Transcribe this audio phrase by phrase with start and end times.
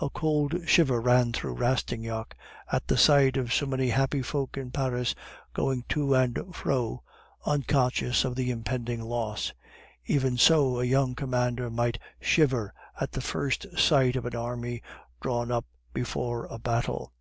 [0.00, 2.36] A cold shiver ran through Rastignac
[2.72, 5.14] at the sight of so many happy folk in Paris
[5.54, 7.04] going to and fro
[7.46, 9.52] unconscious of the impending loss;
[10.06, 14.82] even so a young commander might shiver at the first sight of an army
[15.20, 17.12] drawn up before a battle.